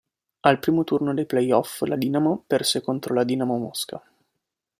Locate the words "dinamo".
1.95-2.43, 3.23-3.57